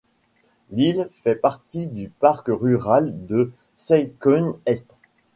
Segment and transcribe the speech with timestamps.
[0.71, 4.95] L'île fait partie du parc rural de Sai Kung Est.